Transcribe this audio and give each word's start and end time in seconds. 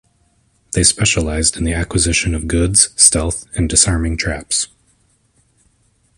They 0.71 0.83
specialized 0.83 1.57
in 1.57 1.63
the 1.63 1.75
acquisition 1.75 2.33
of 2.33 2.47
goods, 2.47 2.89
stealth, 2.95 3.45
and 3.55 3.69
disarming 3.69 4.17
traps. 4.17 4.67